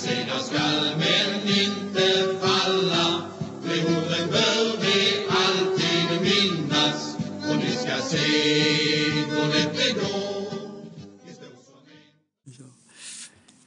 [0.00, 3.22] segra skall men inte falla.
[3.62, 7.16] Behoven bör vi alltid minnas
[7.48, 8.28] och ni ska se
[9.10, 10.40] hur lätt det går.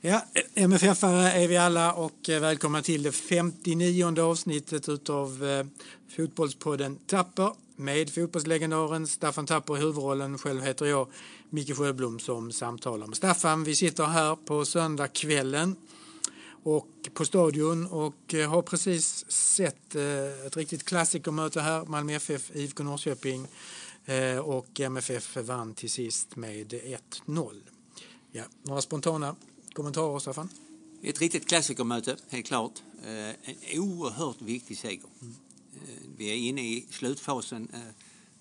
[0.01, 5.65] Ja, eh, MFF-are är vi alla och eh, välkomna till det 59 avsnittet utav eh,
[6.15, 10.37] Fotbollspodden Tapper med fotbollslegendaren Staffan Tapper i huvudrollen.
[10.37, 11.07] Själv heter jag
[11.49, 13.63] Micke Sjöblom som samtalar med Staffan.
[13.63, 15.75] Vi sitter här på söndagskvällen
[16.63, 21.85] och på stadion och eh, har precis sett eh, ett riktigt klassikermöte här.
[21.85, 23.47] Malmö FF, IFK Norrköping
[24.05, 26.73] eh, och MFF vann till sist med
[27.25, 27.61] 1-0.
[28.31, 29.35] Ja, några spontana
[29.73, 30.49] kommentarer, Staffan?
[31.03, 32.83] Ett riktigt klassikermöte, helt klart.
[33.05, 35.05] En oerhört viktig seger.
[35.21, 35.35] Mm.
[36.17, 37.67] Vi är inne i slutfasen.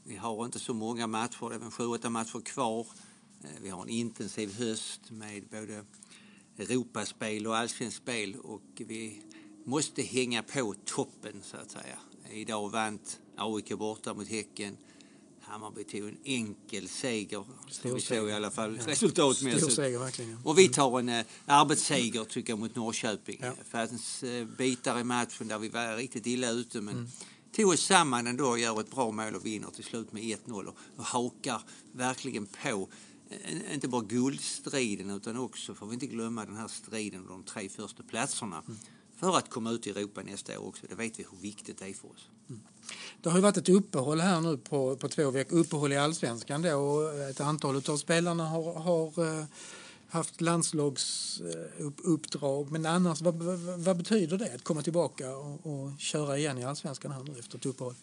[0.04, 2.86] Vi har inte så många matcher, det är väl sju, åtta matcher kvar.
[3.62, 5.84] Vi har en intensiv höst med både
[6.59, 9.22] Europaspel och allsvenskt spel och vi
[9.64, 11.98] måste hänga på toppen så att säga.
[12.33, 12.98] Idag vann
[13.36, 14.77] AIK borta mot Häcken.
[15.41, 17.44] Hammarby tog en enkel seger,
[17.83, 19.72] vi såg i alla fall Stor resultatmässigt.
[19.72, 20.00] seger.
[20.00, 20.36] Ja.
[20.44, 23.39] Och vi tar en eh, arbetsseger tycker jag mot Norrköping.
[23.42, 23.53] Ja.
[23.70, 27.09] Fanns eh, bitar i matchen där vi var riktigt illa ute men Mm.
[27.56, 30.64] tog oss samman ändå och gör ett bra mål och vinner till slut med 1-0
[30.66, 32.89] och, och hakar verkligen på
[33.72, 37.69] inte bara guldstriden utan också, får vi inte glömma, den här striden om de tre
[37.69, 38.62] första platserna.
[38.66, 38.78] Mm.
[39.16, 40.86] För att komma ut i Europa nästa år också.
[40.88, 42.28] Det vet vi hur viktigt det är för oss.
[43.22, 46.62] Det har ju varit ett uppehåll här nu på, på två veckor, uppehåll i allsvenskan
[46.62, 49.44] då och ett antal av spelarna har, har eh,
[50.08, 52.72] haft landslagsuppdrag.
[52.72, 56.64] Men annars, vad, vad, vad betyder det att komma tillbaka och, och köra igen i
[56.64, 57.94] allsvenskan här nu efter ett uppehåll?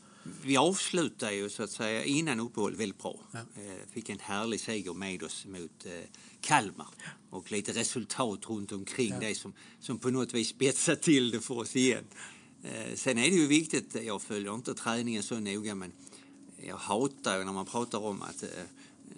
[0.43, 3.19] Vi avslutar ju så att säga innan uppehåll väldigt bra.
[3.31, 3.39] Ja.
[3.39, 5.91] Eh, Fick en härlig seger med oss mot eh,
[6.41, 6.87] Kalmar
[7.29, 9.19] och lite resultat runt omkring Ja.
[9.19, 12.03] det som, som på något vis spetsar till det för oss igen.
[12.63, 15.91] Eh, Sen är det ju viktigt, jag följer inte träningen så noga men
[16.67, 18.43] jag hatar när man pratar om att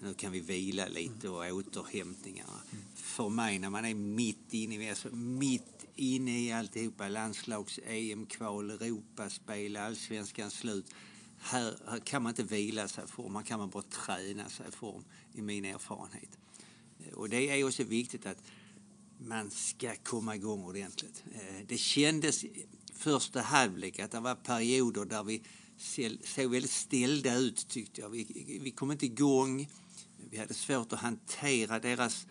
[0.01, 2.53] nu kan vi vila lite och återhämtningarna.
[2.95, 8.71] För mig när man är mitt inne i, alltså mitt inne i alltihopa, landslags, EM-kval,
[8.71, 10.85] Europaspel, allsvenskans slut.
[11.37, 14.65] Här, här kan man inte vila sig i form, Här kan man bara träna sig
[14.67, 15.03] i form
[15.33, 16.37] i min erfarenhet.
[17.13, 18.43] Och det är också viktigt att
[19.17, 21.23] man ska komma igång ordentligt.
[21.33, 22.45] Eh, det kändes
[22.93, 25.41] första halvlek att det var perioder där vi
[26.23, 28.09] såg väldigt ställda ut tyckte jag.
[28.09, 29.69] Vi, vi kom inte igång.
[30.29, 32.27] Vi hade svårt att hantera deras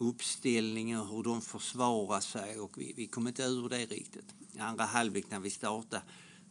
[0.00, 4.34] uppställningar, hur de försvarar sig och vi, vi kom inte ur det riktigt.
[4.58, 6.02] Andra halvlek när vi startade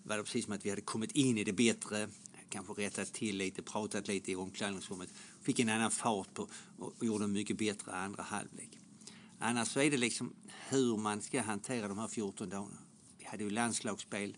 [0.04, 2.10] var det precis som att vi hade kommit in i det bättre,
[2.50, 5.10] kanske rättat till lite, pratat lite i omklädningsrummet,
[5.42, 8.80] fick en annan fart på och, och gjorde en mycket bättre andra halvlek.
[9.40, 10.34] Annars så är det liksom
[10.70, 12.78] hur man ska hantera de här 14 dagarna.
[13.18, 14.38] Vi hade ju landslagsspel,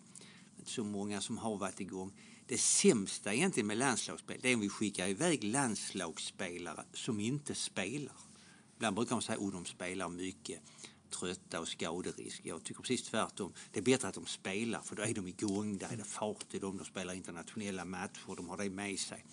[0.59, 2.13] inte så många som har varit igång.
[2.47, 8.30] Det sämsta egentligen med landslagsspel det är om vi skickar iväg landslagsspelare som inte spelar.
[8.81, 10.59] Ibland brukar man säga att oh, de spelar mycket,
[11.09, 12.41] trötta och skaderisk.
[12.43, 13.53] Jag tycker precis tvärtom.
[13.71, 16.53] Det är bättre att de spelar för då är de igång, där är det fart
[16.53, 19.25] i dem, de spelar internationella matcher, de har det med sig.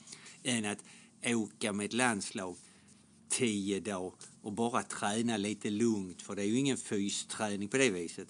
[0.42, 0.78] Än att
[1.24, 2.56] åka med ett landslag
[3.28, 7.90] tio dagar och bara träna lite lugnt för det är ju ingen fysträning på det
[7.90, 8.28] viset.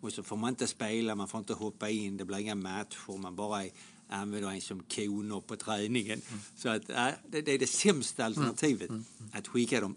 [0.00, 3.18] Och så får man inte spela, man får inte hoppa in, det blir inga matcher,
[3.18, 3.70] man bara är,
[4.08, 6.20] använder en som koner på träningen.
[6.56, 8.90] Så att, äh, det, det är det sämsta alternativet,
[9.32, 9.96] att skicka dem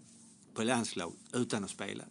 [0.54, 2.04] på landslag utan att spela.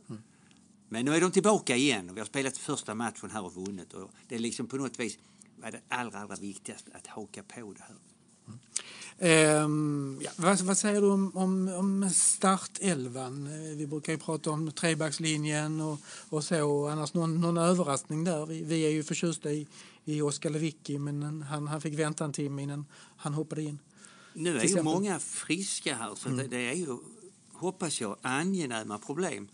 [0.90, 3.94] Men nu är de tillbaka igen och vi har spelat första matchen här och vunnit
[3.94, 5.18] och det är liksom på något vis
[5.56, 7.96] var det allra, allra viktigaste att haka på det här.
[9.24, 13.48] Ehm, ja, vad, vad säger du om, om, om startelvan?
[13.48, 16.00] Eh, Vi brukar ju prata om trebackslinjen och,
[16.30, 16.88] och så.
[16.88, 18.46] Annars någon, någon överraskning där.
[18.46, 19.68] Vi, vi är ju förtjusta i,
[20.06, 22.86] i Oskar Lewicki men han, han fick vänta en timme innan
[23.18, 23.80] han hoppade in.
[24.34, 26.98] Nu är ju många friska här så det, det är ju,
[27.62, 29.48] hoppas jag, angenäma problem.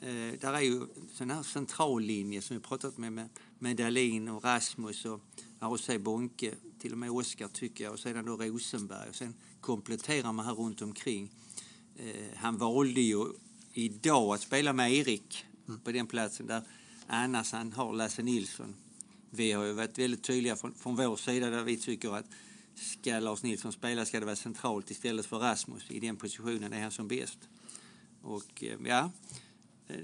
[0.00, 3.28] Eh, där är ju sån här centrallinje som vi pratat med, med,
[3.58, 5.20] med Dahlin och Rasmus och
[5.58, 10.32] AOC Bonke, till och med Oskar tycker jag, och sedan då Rosenberg och sen kompletterar
[10.32, 11.30] man här runt omkring.
[11.96, 13.24] Eh, han valde ju
[13.72, 15.44] idag att spela med Erik
[15.84, 16.62] på den platsen där
[17.06, 18.74] annars han har Lasse Nilsson.
[19.30, 22.26] Vi har ju varit väldigt tydliga från, från vår sida där vi tycker att
[22.74, 25.90] ska Lars Nilsson spela ska det vara centralt istället för Rasmus.
[25.90, 27.38] I den positionen är han som bäst.
[28.22, 29.10] Och eh, ja,
[29.88, 29.96] eh,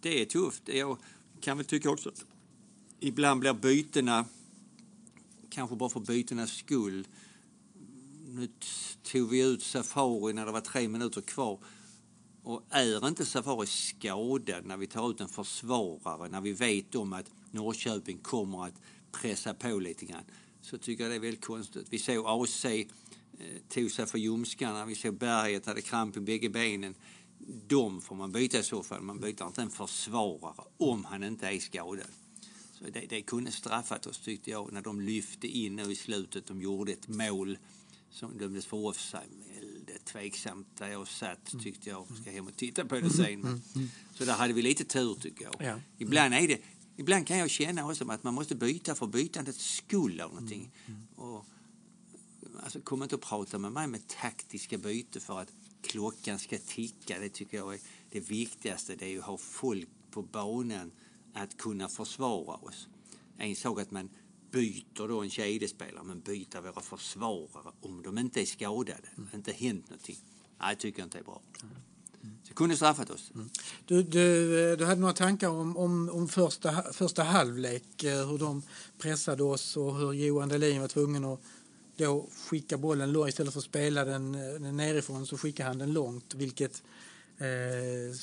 [0.00, 0.62] det är tufft.
[0.64, 0.98] Jag
[1.40, 2.24] kan väl tycka också att
[3.00, 4.26] ibland blir bytena,
[5.50, 7.06] kanske bara för bytenas skull.
[8.26, 8.48] Nu
[9.02, 11.58] tog vi ut Safari när det var tre minuter kvar.
[12.42, 17.12] Och är inte Safari skadad när vi tar ut en försvarare, när vi vet om
[17.12, 18.74] att Norrköping kommer att
[19.12, 20.24] pressa på lite grann,
[20.64, 21.86] så tycker jag det är väldigt konstigt.
[21.90, 22.86] Vi såg AC eh,
[23.68, 26.94] tog sig för ljumskarna, vi såg Berget hade kramp i bägge benen.
[27.66, 31.46] De får man byta i så fall, man byter inte en försvarare om han inte
[31.48, 32.06] är skadad.
[32.72, 36.46] Så det, det kunde straffat oss tyckte jag när de lyfte in nu i slutet.
[36.46, 37.58] De gjorde ett mål
[38.10, 39.30] som dömdes för offside.
[39.86, 42.06] Väldigt tveksamt där jag satt tyckte jag.
[42.20, 43.40] Ska hem och titta på det sen.
[43.40, 43.62] Men,
[44.14, 45.54] så där hade vi lite tur tycker jag.
[45.58, 45.80] Ja.
[45.98, 46.58] Ibland är det
[46.96, 50.70] Ibland kan jag känna också att man måste byta för bytandets skull eller någonting.
[51.16, 51.46] Och,
[52.62, 55.52] alltså, kom inte och prata med mig med taktiska byten för att
[55.82, 57.18] klockan ska ticka.
[57.18, 57.80] Det tycker jag är
[58.10, 58.96] det viktigaste.
[58.96, 60.92] Det är att ha folk på banan
[61.32, 62.88] att kunna försvara oss.
[63.38, 64.10] En sak att man
[64.50, 69.90] byter då en kedjespelare, men byter våra försvarare om de inte är skadade, inte hänt
[69.90, 70.18] någonting.
[70.58, 71.40] Nej, jag tycker inte det är bra.
[71.60, 71.66] Så
[72.48, 73.30] det kunde straffat oss.
[73.34, 73.50] Mm.
[73.86, 78.38] Du, du, eh, du hade några tankar om, om, om första, första halvlek, eh, hur
[78.38, 78.62] de
[78.98, 81.40] pressade oss och hur Johan Dahlin var tvungen att
[81.96, 85.78] då skicka bollen långt istället för att spela den, eh, den nerifrån så skickade han
[85.78, 86.82] den långt vilket
[87.38, 88.16] eh,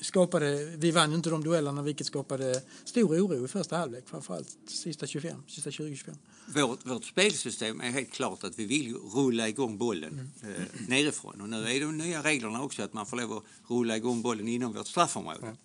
[0.00, 4.56] skapade, vi vann ju inte de duellerna vilket skapade stor oro i första halvlek framförallt
[4.66, 6.14] sista 25, sista 20-25.
[6.54, 11.40] Vårt, vårt spelsystem är helt klart att vi vill rulla igång bollen eh, nerifrån.
[11.40, 14.48] Och nu är de nya reglerna också att man får lov att rulla igång bollen
[14.48, 15.56] inom vårt straffområde.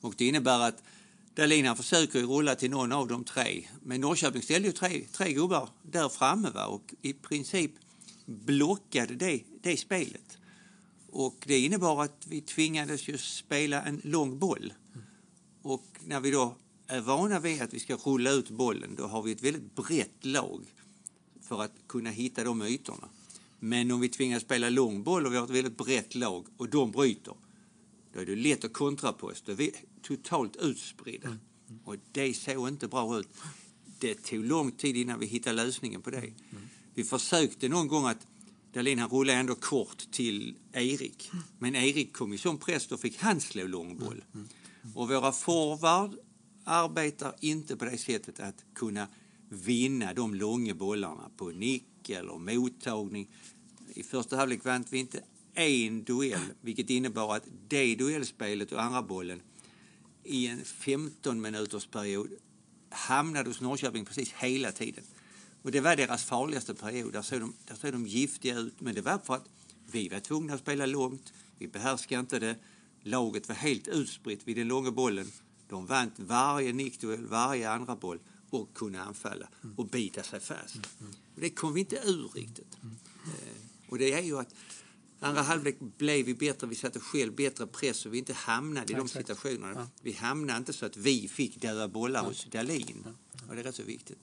[0.00, 0.82] Och det innebär att
[1.34, 3.64] Dahlin försöker rulla till någon av de tre.
[3.82, 6.66] Men Norrköping ställde ju tre, tre gubbar där framme va?
[6.66, 7.70] och i princip
[8.26, 10.38] blockade det, det spelet.
[11.12, 14.72] Och det innebar att vi tvingades ju spela en lång boll.
[15.62, 16.56] Och när vi då
[16.88, 20.24] är vana vid att vi ska rulla ut bollen, då har vi ett väldigt brett
[20.24, 20.64] lag
[21.42, 23.08] för att kunna hitta de ytorna.
[23.58, 26.68] Men om vi tvingas spela lång boll och vi har ett väldigt brett lag och
[26.68, 27.34] de bryter,
[28.12, 29.42] då är det lätt att kontra på oss.
[29.42, 31.36] Då är vi totalt utspridda.
[31.84, 33.28] Och det såg inte bra ut.
[33.98, 36.32] Det tog lång tid innan vi hittade lösningen på det.
[36.94, 38.26] Vi försökte någon gång att
[38.72, 41.30] Dahlin han rullade ändå kort till Erik.
[41.58, 44.24] Men Erik kom i sån press, då fick han slå lång boll.
[44.94, 46.14] Och våra forward
[46.68, 49.08] arbetar inte på det sättet att kunna
[49.48, 53.28] vinna de långa bollarna på nick eller mottagning.
[53.94, 55.22] I första halvlek vann vi inte
[55.54, 59.42] en duell, vilket innebar att det duellspelet och andra bollen
[60.24, 62.30] i en 15 minuters period
[62.90, 65.04] hamnade hos Norrköping precis hela tiden.
[65.62, 67.12] Och det var deras farligaste period.
[67.12, 68.80] Där såg, de, där såg de giftiga ut.
[68.80, 69.48] Men det var för att
[69.92, 71.32] vi var tvungna att spela långt.
[71.58, 72.56] Vi behärskade inte det.
[73.02, 75.26] Laget var helt utspritt vid den långa bollen.
[75.68, 78.18] De vann varje nickduell, varje andra boll
[78.50, 80.76] och kunde anfalla och bita sig fast.
[81.34, 82.76] Och det kom vi inte ur riktigt.
[82.82, 83.54] Eh,
[83.88, 84.54] Och det är ju att
[85.20, 88.96] andra halvlek blev vi bättre, vi satte själv bättre press och vi inte hamnade i
[88.96, 89.88] de situationerna.
[90.02, 93.04] Vi hamnade inte så att vi fick döda bollar hos Dahlin.
[93.48, 94.18] Och det är rätt så viktigt.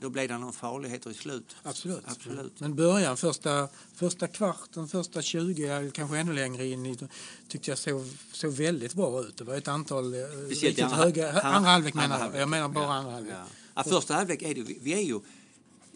[0.00, 1.56] Då blev det några farligheter i slutet.
[1.62, 2.02] Absolut.
[2.06, 2.60] Absolut.
[2.60, 7.08] Men början, första, första kvarten, första 20, eller kanske ännu längre in
[7.48, 9.36] tyckte jag såg, såg väldigt bra ut.
[9.36, 11.40] Det var ett antal eh, Speciellt andra, höga...
[11.40, 12.40] andra halvlek menar jag.
[12.40, 12.92] Jag menar bara ja.
[12.92, 13.34] andra halvlek.
[13.34, 13.44] Ja.
[13.74, 15.20] Ja, första halvlek är det, vi, är ju,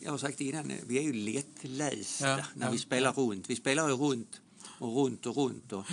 [0.01, 3.51] jag har sagt det innan, vi är ju lättlästa Ja, när vi spelar runt.
[3.51, 4.41] Vi spelar ju runt
[4.79, 5.73] och runt och runt.
[5.73, 5.85] Och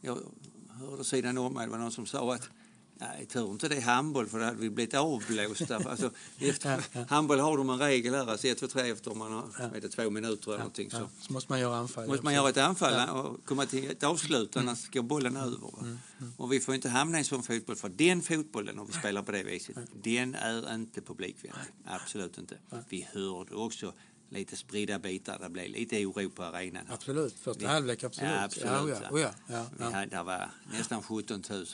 [0.00, 0.18] jag
[0.68, 2.48] hörde sidan om mig, det var någon som sa att
[3.02, 5.76] Nej, tur inte det är handboll för då hade vi blivit avblåsta.
[5.92, 9.44] Alltså, efter, Handboll har de en regel här, alltså 1, 2, 3 efter man har
[9.58, 9.80] ja.
[9.80, 10.90] det, två minuter eller någonting.
[10.90, 12.06] Så Ja, så måste man göra anfall.
[12.06, 15.58] måste man göra ett anfall och komma till ett avslut, annars går bollen över.
[15.58, 15.98] va.
[16.36, 19.22] Och vi får inte hamna i en sån fotboll, för den fotbollen, om vi spelar
[19.22, 21.62] på det viset, den är inte publikvänlig.
[21.86, 22.58] Absolut inte.
[22.88, 23.92] Vi hörde också
[24.32, 26.84] lite spridda bitar, det blev lite oro på arenan.
[26.88, 28.30] Absolut, första Vi- halvlek absolut.
[28.30, 28.66] Ja, absolut.
[28.72, 31.66] Ja, ja, ja, ja, Vi hade, där var nästan 17 000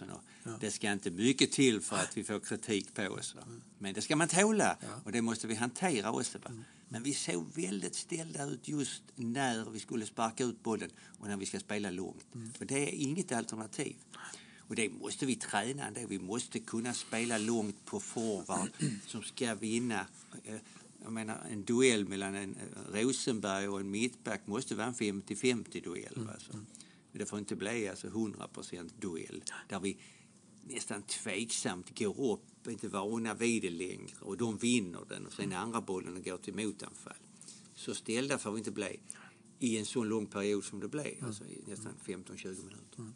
[0.45, 3.35] och det ska inte mycket till för att vi får kritik på oss.
[3.35, 3.43] va.
[3.79, 6.39] Men det ska man tåla och det måste vi hantera också.
[6.39, 6.51] Va?
[6.89, 11.37] Men vi såg väldigt ställda ut just när vi skulle sparka ut bollen och när
[11.37, 12.25] vi ska spela långt.
[12.59, 13.97] För det är inget alternativ.
[14.69, 15.91] Och det måste vi träna.
[15.91, 16.07] Det.
[16.07, 18.69] Vi måste kunna spela långt på forward
[19.07, 20.07] som ska vinna.
[21.09, 25.85] Jag menar, en duell mellan en eh, Rosenberg och en mittback måste vara en 50-50
[25.85, 26.13] duell.
[26.17, 26.53] va, så.
[26.53, 29.99] Men det får inte bli alltså 100% duell där vi
[30.63, 35.53] nästan tveksamt går upp, inte vana vid det längre och de vinner den och sen
[35.53, 37.17] andra bollen och går till motanfall.
[37.75, 39.01] Så ställda får vi inte bli
[39.59, 43.13] i en så lång period som det blev, alltså i nästan 15-20 minuter.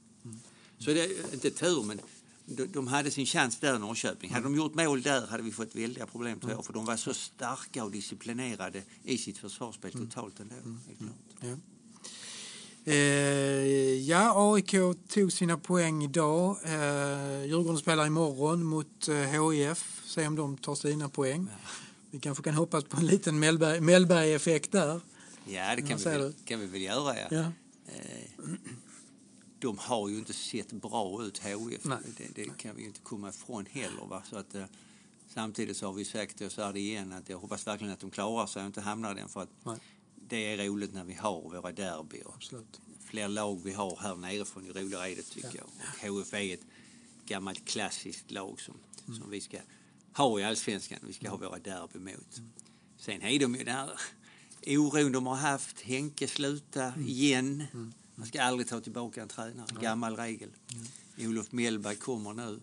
[0.79, 2.01] Så det är inte tur, men
[2.47, 4.31] de, de hade sin chans där, Norrköping.
[4.31, 6.65] Hade de gjort mål där hade vi fått väldiga problem, tror jag.
[6.65, 10.55] För de var så starka och disciplinerade i sitt försvarsspel totalt ändå.
[11.41, 11.57] Ja.
[12.85, 12.95] Eh,
[14.09, 14.75] ja, AIK
[15.09, 16.57] tog sina poäng idag.
[16.65, 20.03] Eh, Djurgården spelar imorgon mot eh, HIF.
[20.07, 21.49] Se om de tar sina poäng.
[22.11, 25.01] Vi kanske kan hoppas på en liten Mellberg- Mellberg-effekt där.
[25.47, 27.17] Ja, det kan, vi väl, kan vi väl göra.
[27.19, 27.27] Ja.
[27.31, 27.53] Ja.
[29.63, 31.83] De har ju inte sett bra ut, HIF.
[32.17, 34.07] Det, det kan vi ju inte komma ifrån heller.
[34.07, 34.23] Va?
[34.31, 34.65] Så att, eh,
[35.29, 38.01] samtidigt så har vi sagt och så är det igen att jag hoppas verkligen att
[38.01, 39.29] de klarar sig och inte hamnar i den.
[39.29, 39.77] För att Nej.
[40.29, 42.27] det är roligt när vi har våra derbyer.
[42.35, 42.81] Absolut.
[43.01, 45.67] Fler lag vi har här nerifrån, ju roligare är det tycker jag.
[46.13, 46.67] Och HIF är ett
[47.27, 48.75] gammalt klassiskt lag som,
[49.07, 49.21] Mm.
[49.21, 49.59] som vi ska
[50.17, 50.99] ha i allsvenskan.
[51.07, 52.39] Vi ska ha våra derby mot.
[52.39, 52.51] Mm.
[52.99, 53.91] Sen är de ju där
[54.67, 55.81] oron de har haft.
[55.81, 57.07] Henke sluta Mm.
[57.09, 57.65] igen.
[58.23, 59.67] Man ska aldrig ta tillbaka en tränare.
[59.81, 60.51] Gammal regel.
[61.19, 61.31] Mm.
[61.31, 62.61] Olof Mellberg kommer nu.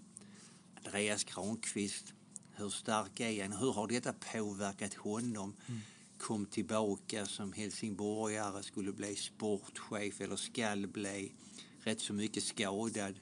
[0.85, 2.13] Andreas Granqvist.
[2.55, 3.51] Hur stark är han?
[3.51, 5.55] Hur har detta påverkat honom?
[5.67, 5.81] Mm.
[6.17, 11.31] Kom tillbaka som helsingborgare, skulle bli sportchef eller skall bli.
[11.79, 13.19] Rätt så mycket skadad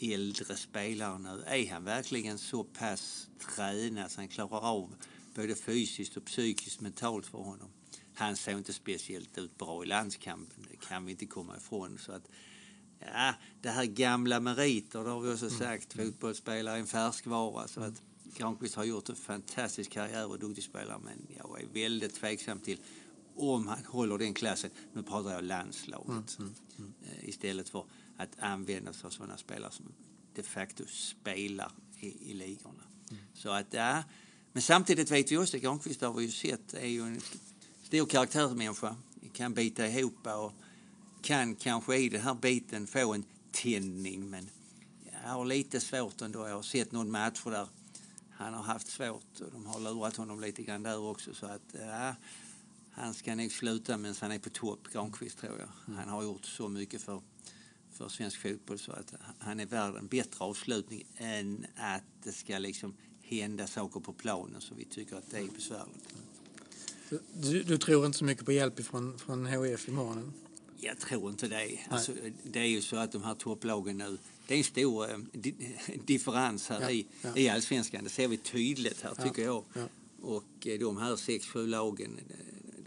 [0.00, 1.42] äldre spelare nu.
[1.46, 4.94] Är han verkligen så pass tränad så han klarar av
[5.34, 7.68] både fysiskt och psykiskt mentalt för honom?
[8.18, 11.98] Han såg inte speciellt ut bra i landskampen, det kan vi inte komma ifrån.
[11.98, 12.28] Så att,
[13.00, 17.68] ja, det här gamla meriter, det har vi också sagt, fotbollsspelare är en färskvara.
[17.68, 18.02] Så att
[18.36, 22.80] Granqvist har gjort en fantastisk karriär och duktig spelare men jag är väldigt tveksam till
[23.36, 24.70] om han håller den klassen.
[24.92, 27.84] Nu pratar jag landslaget eh, istället för
[28.16, 29.92] att använda sig av sådana spelare som
[30.34, 32.82] de facto spelar i, i ligorna.
[33.34, 34.02] Så att, ja.
[34.52, 37.20] Men samtidigt vet vi också att Granqvist har vi ju sett är ju en
[37.88, 38.96] stor karaktärsmänniska.
[39.32, 40.52] Kan bita ihop och
[41.22, 44.50] kan kanske i den här biten få en tändning men
[45.22, 46.48] jag har lite svårt ändå.
[46.48, 47.68] Jag har sett någon match där
[48.30, 51.74] han har haft svårt och de har lurat honom lite grann där också så att
[51.74, 52.14] ja,
[52.90, 55.94] han ska nog sluta medan han är på topp, Granqvist tror jag.
[55.94, 57.22] Han har gjort så mycket för,
[57.92, 62.58] för svensk fotboll så att han är värd en bättre avslutning än att det ska
[62.58, 66.14] liksom hända saker på planen så vi tycker att det är besvärligt.
[67.32, 70.32] Du, du tror inte så mycket på hjälp från, från HIF imorgon?
[70.80, 71.78] Jag tror inte det.
[71.88, 72.12] Alltså,
[72.42, 75.54] det är ju så att de här topplagen nu, det är en stor eh, di
[76.06, 77.36] differens här Ja, i, ja.
[77.36, 78.04] i allsvenskan.
[78.04, 79.64] Det ser vi tydligt här tycker jag.
[79.74, 79.88] ja.
[80.22, 82.34] Och eh, de här sex, sju lagen, eh,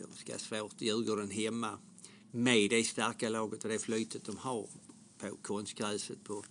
[0.06, 0.82] de ska ha svårt.
[0.82, 1.78] Djurgården hemma
[2.32, 4.68] med det starka laget och det flytet de har
[5.18, 6.44] på konstgräset på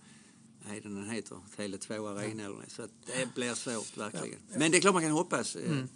[0.69, 1.37] det den heter?
[1.57, 2.71] Tele2 Arena något.
[2.71, 4.39] Så det blir svårt verkligen.
[4.57, 5.55] Men det är klart man kan hoppas.
[5.55, 5.87] Eh, Mm,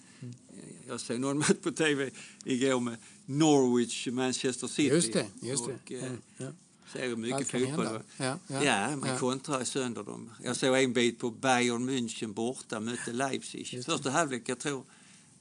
[0.87, 2.11] Jag såg någon match på tv
[2.45, 4.95] igår med Norwich, Manchester City.
[4.95, 5.73] Just det, just det.
[5.73, 6.51] Och, eh, Ja, ja.
[6.93, 7.99] ser mycket Allt fotboll.
[8.17, 9.17] Ja, ja, ja, man ja.
[9.17, 10.31] kontrar sönder dem.
[10.43, 13.59] Jag såg en bit på Bayern München borta, mötte Leipzig.
[13.59, 13.91] Just det.
[13.91, 14.83] Första halvlek, jag tror,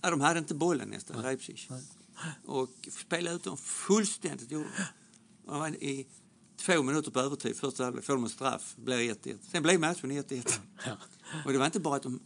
[0.00, 1.68] ja, de hade inte bollen nästan, Leipzig.
[2.44, 4.50] Och spelade ut dem fullständigt.
[4.50, 4.68] gjorde
[5.46, 5.66] de.
[5.66, 6.06] I
[6.56, 9.36] två minuter på övertid, första halvlek, får de en straff, blir 1-1.
[9.50, 10.58] Sen blev matchen 1-1.
[10.86, 10.96] Ja.
[11.44, 12.20] Och det var inte bara att de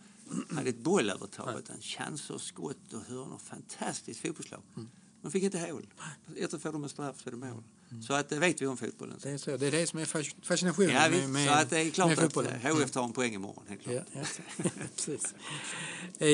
[0.56, 3.38] hade ett bollövertag, utan chanser, skott och hörnor.
[3.44, 4.62] Fantastiskt fotbollslag.
[4.76, 4.88] Mm.
[5.22, 5.86] De fick inte hål.
[6.36, 7.62] Efter får de en straff så är det mål.
[8.06, 9.16] Så att det vet vi om fotbollen.
[9.22, 9.56] Det är, så.
[9.56, 12.08] det är det som är fas- fascinationen Ja, med, med, så att det är klart
[12.08, 12.52] med fotbollen.
[12.64, 13.64] eh, HF tar en poäng imorgon.
[13.68, 14.04] Helt klart.
[14.14, 14.20] Ja,
[14.56, 14.64] ja.
[14.96, 15.34] Precis.
[16.18, 16.28] Eh,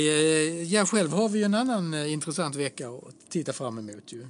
[0.63, 4.13] Ja, själv har vi en annan eh, intressant vecka att titta fram emot.
[4.13, 4.27] Ju.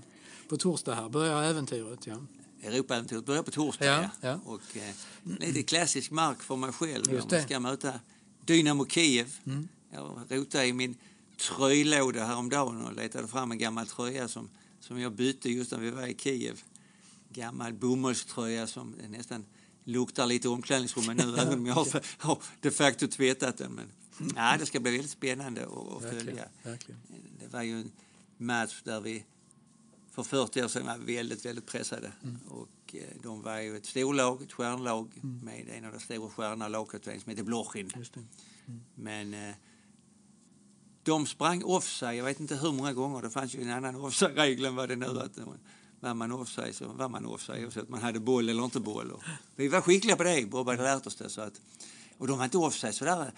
[0.49, 2.07] På torsdag här börjar äventyret.
[2.07, 2.17] Ja.
[2.63, 3.85] Europaäventyret börjar på torsdag.
[3.87, 4.41] Ja, Ja.
[4.45, 4.95] Och, eh,
[5.41, 7.13] lite klassisk mark för mig själv.
[7.13, 7.37] Just det.
[7.37, 7.93] man ska möta
[8.47, 9.35] Dynamo Kiev.
[9.47, 9.69] Mm.
[9.91, 10.97] Jag rotade i min
[11.37, 14.49] tröjlåda häromdagen och letade fram en gammal tröja som,
[14.81, 16.63] som jag bytte just när vi var i Kiev.
[17.29, 19.45] Gammal bomullströja som nästan
[19.85, 23.73] luktar lite omklädningsrummet nu även om jag har, har de facto tvättat den.
[23.73, 23.87] Men,
[24.37, 26.49] ja, det ska bli väldigt spännande att, att följa.
[26.63, 27.01] verkligen.
[27.41, 27.93] Det var ju en
[28.37, 29.25] match där vi
[30.15, 32.13] för 40 år sedan var väldigt, väldigt pressade.
[32.23, 32.37] Mm.
[32.49, 36.69] Och eh, de var ju ett storlag, ett stjärnlag med en av de stora stjärnorna,
[36.69, 37.93] lagkapten som heter Blochin.
[37.95, 38.25] Det.
[38.95, 39.55] Men eh,
[41.03, 44.65] de sprang offside, jag vet inte hur många gånger, det fanns ju en annan offside-regel
[44.65, 45.31] än vad det nu är.
[46.01, 49.11] Var man offside så var man offside oavsett om man hade boll eller inte boll.
[49.11, 49.23] Och
[49.57, 51.29] vi var skickliga på det, Bob hade lärt oss det.
[51.29, 51.61] Så att,
[52.19, 53.33] och de var inte offside sådär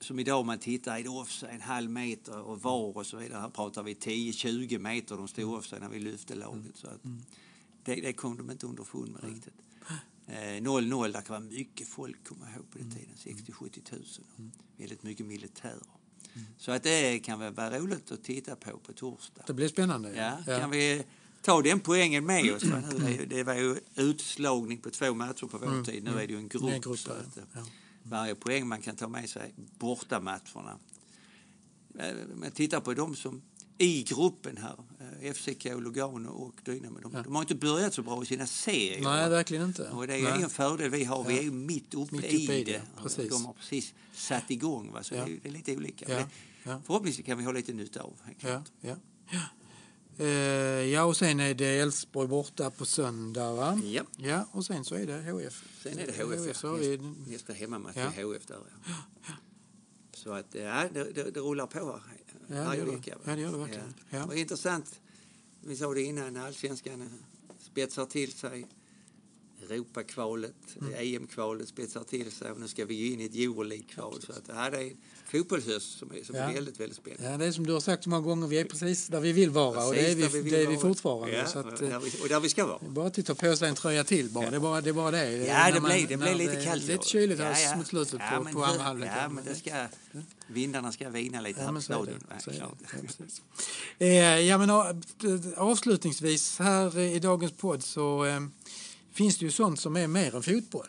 [0.00, 3.40] som idag man tittar, är det offside en halv meter och var och så vidare.
[3.40, 6.76] Här pratar vi 10-20 meter de stod offside när vi lyfte laget.
[6.76, 7.00] Så att
[7.84, 9.54] det, det kom de inte underfund med riktigt.
[10.26, 13.14] Eh, 0-0, där kan vara mycket folk, komma ihåg på den tiden,
[13.46, 14.24] 60-70 tusen.
[14.76, 15.86] Väldigt mycket militärer.
[16.58, 19.42] Så att det kan väl vara roligt att titta på på torsdag.
[19.46, 20.14] Det blir spännande.
[20.46, 21.04] Ja, kan vi
[21.42, 22.64] ta den poängen med oss?
[22.98, 26.04] Nu det var ju utslagning på två matcher på vår tid.
[26.04, 26.82] Nu är det ju en är en grupp.
[26.82, 27.60] grupp så att, eh, ja.
[28.08, 30.78] Varje poäng man kan ta med sig bortamatcherna.
[31.98, 33.42] Eh, Men titta på de som,
[33.78, 34.76] i gruppen här.
[35.22, 36.98] Eh, FCK, Lugano och Dynamo.
[37.00, 37.22] De, Ja.
[37.22, 39.00] de har inte börjat så bra i sina serier.
[39.02, 39.88] Nej, verkligen inte.
[39.90, 40.42] Och det är Nej.
[40.42, 41.24] en fördel vi har.
[41.24, 43.30] Vi är ju mitt uppe, Mitt uppe i i det, precis.
[43.30, 44.92] De har precis satt igång.
[44.92, 45.02] Va?
[45.02, 45.24] Så Ja.
[45.24, 46.04] det, är, det är lite olika.
[46.12, 46.26] Ja,
[46.64, 46.80] Det.
[46.86, 48.14] Förhoppningsvis kan vi ha lite nytta av.
[48.24, 48.70] helt klart.
[48.80, 48.94] ja.
[50.16, 50.24] Ja.
[50.24, 50.30] Eh,
[50.92, 53.80] ja, och sen är det Elfsborg borta på söndag, va?
[53.84, 54.02] Ja.
[54.16, 55.64] Ja, och sen så är det HF.
[55.82, 56.56] Sen är det HF.
[56.56, 56.96] så har vi...
[56.98, 58.12] nästa, nästa hemmamatch Ja.
[58.16, 58.58] är HF där.
[58.86, 59.32] Ja.
[60.14, 62.56] Så att ja, det, det, det rullar på här.
[62.56, 63.14] Ja, det gör det.
[63.24, 63.94] Ja, det gör det verkligen.
[64.10, 64.24] Ja.
[64.24, 65.00] Och intressant,
[65.60, 67.10] vi sa det innan, allsvenskan
[67.58, 68.66] spetsar till sig.
[69.62, 70.94] Europakvalet, Mm.
[70.96, 74.20] EM-kvalet spetsar till sig och nu ska vi ju in i ett Euroleague-kval.
[74.26, 74.96] Så att, ja, det är en
[75.26, 76.42] fotbollshöst som är, som Ja.
[76.42, 77.30] är väldigt, väldigt spännande.
[77.30, 79.32] Ja, det är som du har sagt så många gånger, vi är precis där vi
[79.32, 81.36] vill vara och det är Precis vi, vill det är vi fortfarande.
[81.36, 82.78] Ja, så att, och, eh, där vi, och där vi ska vara.
[82.88, 84.44] bara att ta på sig en tröja till bara.
[84.44, 84.50] Ja.
[84.50, 85.30] Det, är bara, det är bara det.
[85.46, 86.84] Ja, det man- blev, det blev lite kallt.
[86.84, 89.10] Lite kyligt här mot slutet ja, på, andra halvlek.
[89.16, 89.86] Ja, men det ska,
[90.46, 92.24] vindarna ska vina lite Ja, här på stadion.
[92.46, 92.52] Ja.
[92.58, 92.68] Ja,
[93.02, 93.42] precis.
[93.98, 94.08] Eh,
[94.40, 95.02] ja, men a-
[95.56, 98.40] avslutningsvis här i dagens podd så eh,
[99.16, 100.88] finns det ju sånt som är mer än fotboll.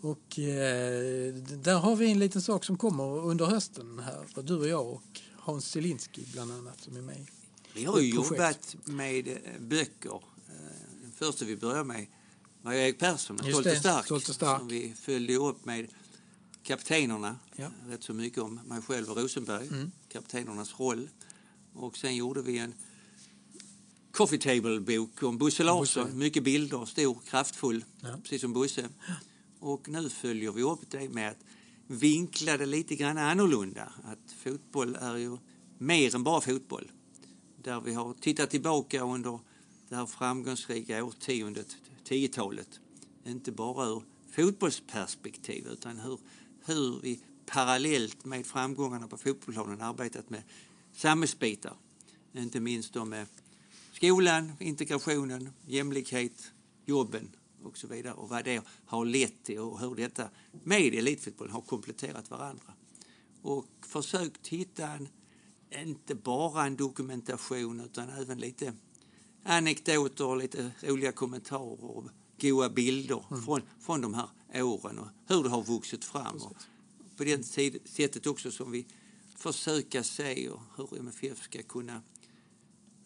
[0.00, 4.42] Och eh, där har vi en liten sak som kommer under hösten här.
[4.42, 7.26] Du och jag och Hans Zielinski bland annat som är med.
[7.74, 10.14] Vi har ju jobbat med eh, böcker.
[10.48, 10.54] Eh,
[11.02, 12.06] Den första vi började med
[12.62, 14.04] var Erik Persson, Stolt och stark.
[14.04, 14.58] Stolt och stark.
[14.58, 15.88] Som vi följde upp med
[16.62, 17.38] kaptenerna.
[17.56, 17.70] Ja.
[17.88, 19.68] Rätt så mycket om mig själv och Rosenberg.
[19.68, 19.90] Mm.
[20.08, 21.08] Kaptenernas roll.
[21.74, 22.74] Och sen gjorde vi en
[24.14, 26.04] coffee table-bok om Bosse Larsson.
[26.04, 26.16] Bosse.
[26.16, 27.84] Mycket bilder, stor, kraftfull.
[28.00, 28.08] Ja.
[28.22, 28.88] Precis som Bosse.
[29.60, 31.44] Och nu följer vi upp det med att
[31.86, 33.92] vinkla det lite grann annorlunda.
[34.04, 35.38] Att fotboll är ju
[35.78, 36.90] mer än bara fotboll.
[37.62, 39.38] Där vi har tittat tillbaka under
[39.88, 41.76] det här framgångsrika årtiondet,
[42.08, 42.80] 10-talet.
[43.26, 46.18] Inte bara ur fotbollsperspektiv utan hur,
[46.66, 50.42] hur vi parallellt med framgångarna på fotbollsplanen arbetat med
[50.92, 51.76] samhällsbitar.
[52.32, 53.26] Inte minst då med
[53.94, 56.52] skolan, integrationen, jämlikhet,
[56.86, 58.14] jobben och så vidare.
[58.14, 60.28] Och vad det har lett till och hur detta
[60.64, 62.72] med elitfotboll har kompletterat varandra.
[63.42, 65.08] Och försökt hitta en,
[65.70, 68.72] inte bara en dokumentation utan även lite
[69.42, 72.04] anekdoter lite roliga kommentarer och
[72.40, 74.28] goda bilder från, från de här
[74.62, 76.36] åren och hur det har vuxit fram.
[76.36, 76.56] Och
[77.16, 77.44] på det
[77.84, 78.86] sättet också som vi
[79.36, 82.02] försöker se och hur MFF ska kunna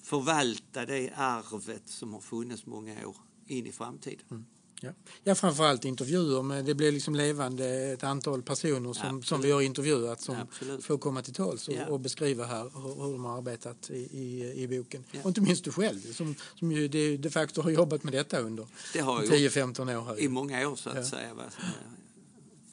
[0.08, 3.16] förvalta det arvet som har funnits många år
[3.46, 4.46] in i framtiden.
[4.80, 4.90] Ja.
[5.24, 9.26] ja, framförallt intervjuer, men det blir liksom levande ett antal personer som, Absolut.
[9.26, 10.84] som vi har intervjuat som Absolut.
[10.84, 11.86] får komma till tals och, Ja.
[11.86, 15.04] och beskriva här hur, hur de har arbetat i, i, i boken.
[15.10, 15.20] Ja.
[15.22, 18.40] Och inte minst du själv som, som ju de, de facto har jobbat med detta
[18.40, 20.04] under Det har jag gjort 10-15 år.
[20.04, 20.20] Här.
[20.20, 21.04] i många år så att Ja.
[21.04, 21.34] säga.
[21.34, 21.44] Va?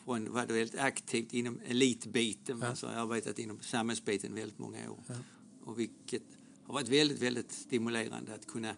[0.06, 2.76] Från var väldigt aktivt inom elitbiten, Ja.
[2.76, 5.00] så har jag arbetat inom samhällsbiten väldigt många år.
[5.66, 6.24] Och vilket
[6.66, 8.76] har varit väldigt, väldigt stimulerande att kunna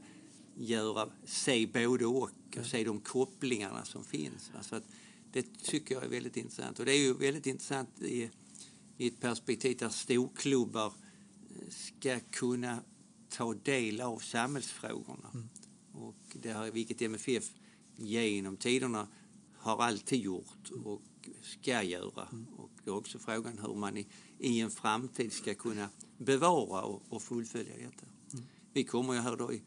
[0.56, 4.52] göra, se både och och se de kopplingarna som finns.
[4.54, 4.64] va.
[4.64, 4.84] Så att
[5.32, 6.80] det tycker jag är väldigt intressant.
[6.80, 8.30] Och det är ju väldigt intressant i,
[8.98, 12.80] i ett perspektiv där storklubbar eh, ska kunna
[13.30, 15.48] ta del av samhällsfrågorna.
[15.92, 17.52] Och det har, vilket MFF
[17.96, 19.08] genom tiderna
[19.58, 21.02] har alltid gjort och
[21.42, 22.28] ska göra.
[22.58, 24.08] Och det är också frågan hur man i,
[24.40, 28.06] i en framtid ska kunna bevara och, och fullfölja detta.
[28.74, 29.62] Vi kommer ju här då i,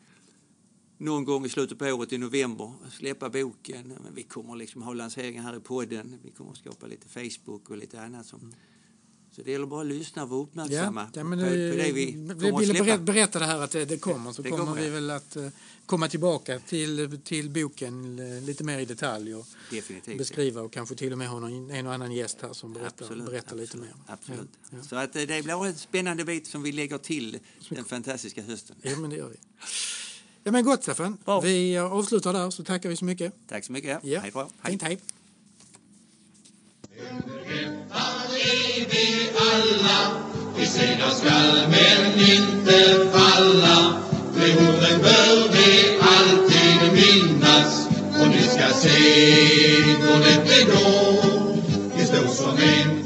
[0.98, 3.88] någon gång i slutet på året i november släppa boken.
[4.02, 6.18] Men vi kommer liksom ha lanseringar här i podden.
[6.22, 8.26] Vi kommer skapa lite Facebook och lite annat.
[8.26, 8.54] Som,
[9.32, 11.92] Så det gäller bara att lyssna och vara uppmärksamma Ja, ja, men, på, på det
[11.92, 14.82] vi vi kommer ville berätta, det här att det, det kommer så Det kommer, kommer,
[14.82, 15.48] vi väl att eh,
[15.86, 18.16] komma tillbaka till, till boken
[18.46, 20.18] lite mer i detalj och Definitivt.
[20.18, 23.04] beskriva och kanske till och med ha någon, en och annan gäst här som berättar,
[23.04, 24.14] Absolut, berättar lite absolut, mer.
[24.14, 24.50] Absolut.
[24.70, 24.84] Ja, ja.
[24.84, 27.38] Så att eh, det blir en spännande bit som vi lägger till
[27.68, 28.76] den fantastiska hösten.
[28.82, 29.36] Ja, men det gör vi.
[30.42, 31.18] Ja, men gott Staffan.
[31.24, 31.40] Bra.
[31.40, 33.34] Vi avslutar där så tackar vi så mycket.
[33.48, 34.04] Tack så mycket.
[34.04, 34.20] Ja.
[34.20, 34.50] Hej bra.
[34.64, 35.00] Fint, hej
[38.50, 40.10] vi vi alla
[40.58, 43.94] Vid sidan skall men inte falla.
[44.34, 47.88] Behoven bör vi alltid minnas.
[48.20, 48.98] Och ni ska se
[50.02, 51.56] går det går
[51.96, 52.99] Det står som en